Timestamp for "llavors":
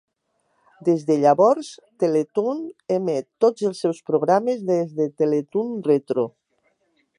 1.23-1.69